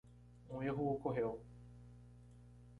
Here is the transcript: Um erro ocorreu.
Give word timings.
Um 0.49 0.63
erro 0.63 0.83
ocorreu. 0.95 1.37